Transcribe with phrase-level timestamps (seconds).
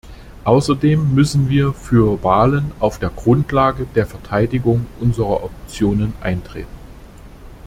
[0.45, 6.71] Außerdem müssen wir für Wahlen auf der Grundlage der Verteidigung unserer Optionen eintreten.